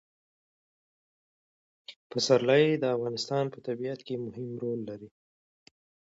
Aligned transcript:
پسرلی 2.09 2.65
د 2.77 2.83
افغانستان 2.95 3.43
په 3.53 3.57
طبیعت 3.67 3.99
کې 4.07 4.15
مهم 4.25 4.49
رول 4.61 4.79
لري. 4.89 5.09